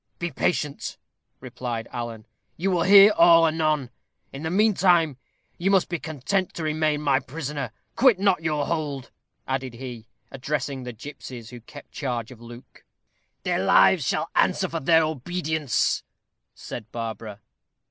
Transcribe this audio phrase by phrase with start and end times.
[0.17, 0.97] "Be patient,"
[1.41, 2.25] replied Alan.
[2.57, 3.91] "You will hear all anon.
[4.33, 5.17] In the meantime
[5.59, 7.71] you must be content to remain my prisoner.
[7.95, 9.11] Quit not your hold,"
[9.47, 12.83] added he, addressing the gipsies, who kept charge of Luke.
[13.43, 16.01] "Their lives shall answer for their obedience,"
[16.55, 17.39] said Barbara.